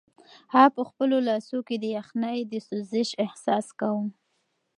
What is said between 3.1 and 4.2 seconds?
احساس کاوه.